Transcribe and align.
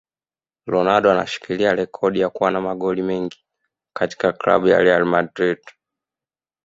Ronaldo 0.67 1.11
anashikilia 1.11 1.73
rekodi 1.75 2.19
ya 2.19 2.29
kua 2.29 2.51
na 2.51 2.61
magoli 2.61 3.01
mengi 3.01 3.45
katika 3.95 4.33
club 4.33 4.67
ya 4.67 4.79
Real 4.79 5.05
Madrid 5.05 5.57